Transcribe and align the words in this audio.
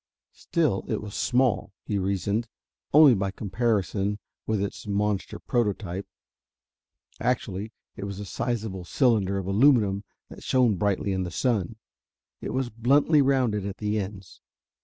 Still, 0.33 0.83
it 0.87 0.99
was 0.99 1.13
small, 1.13 1.73
he 1.85 1.99
reasoned, 1.99 2.47
only 2.91 3.13
by 3.13 3.29
comparison 3.29 4.17
with 4.47 4.59
its 4.59 4.87
monster 4.87 5.37
prototype: 5.37 6.07
actually 7.19 7.71
it 7.95 8.05
was 8.05 8.19
a 8.19 8.25
sizable 8.25 8.83
cylinder 8.83 9.37
of 9.37 9.45
aluminum 9.45 10.03
that 10.29 10.41
shone 10.41 10.73
brightly 10.75 11.11
in 11.13 11.21
the 11.21 11.29
sun. 11.29 11.75
It 12.41 12.51
was 12.51 12.71
bluntly 12.71 13.21
rounded 13.21 13.63
at 13.63 13.77
the 13.77 13.99
ends. 13.99 14.41